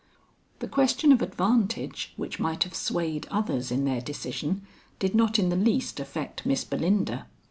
The 0.61 0.67
question 0.67 1.11
of 1.11 1.21
advantage 1.21 2.13
which 2.17 2.39
might 2.39 2.63
have 2.63 2.73
swayed 2.73 3.27
others 3.29 3.69
in 3.69 3.85
their 3.85 4.01
decision, 4.01 4.63
did 4.97 5.13
not 5.13 5.37
in 5.37 5.49
the 5.49 5.55
least 5.55 5.99
affect 5.99 6.43
Miss 6.43 6.63
Belinda. 6.63 7.27